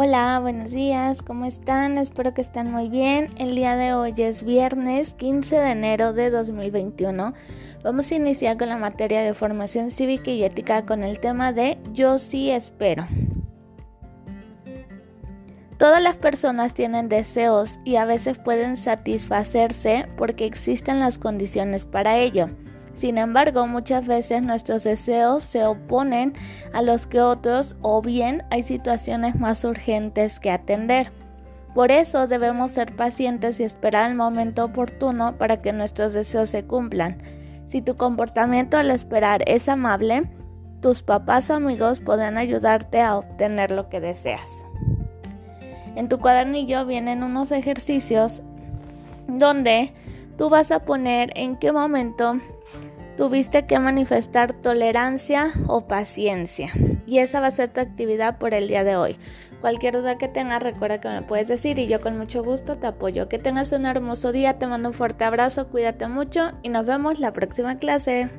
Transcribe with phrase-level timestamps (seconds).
[0.00, 1.98] Hola, buenos días, ¿cómo están?
[1.98, 3.34] Espero que estén muy bien.
[3.36, 7.34] El día de hoy es viernes 15 de enero de 2021.
[7.82, 11.78] Vamos a iniciar con la materia de formación cívica y ética con el tema de
[11.92, 13.08] Yo sí espero.
[15.78, 22.18] Todas las personas tienen deseos y a veces pueden satisfacerse porque existen las condiciones para
[22.18, 22.50] ello.
[22.98, 26.32] Sin embargo, muchas veces nuestros deseos se oponen
[26.72, 31.12] a los que otros o bien hay situaciones más urgentes que atender.
[31.76, 36.64] Por eso debemos ser pacientes y esperar el momento oportuno para que nuestros deseos se
[36.64, 37.18] cumplan.
[37.66, 40.24] Si tu comportamiento al esperar es amable,
[40.80, 44.50] tus papás o amigos podrán ayudarte a obtener lo que deseas.
[45.94, 48.42] En tu cuadernillo vienen unos ejercicios
[49.28, 49.92] donde
[50.38, 52.40] tú vas a poner en qué momento
[53.18, 56.70] tuviste que manifestar tolerancia o paciencia.
[57.04, 59.18] Y esa va a ser tu actividad por el día de hoy.
[59.60, 62.86] Cualquier duda que tengas, recuerda que me puedes decir y yo con mucho gusto te
[62.86, 63.28] apoyo.
[63.28, 67.18] Que tengas un hermoso día, te mando un fuerte abrazo, cuídate mucho y nos vemos
[67.18, 68.30] la próxima clase.